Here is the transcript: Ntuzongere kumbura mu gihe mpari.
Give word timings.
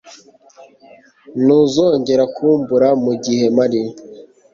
Ntuzongere 1.43 2.23
kumbura 2.35 2.89
mu 3.03 3.13
gihe 3.23 3.45
mpari. 3.55 3.81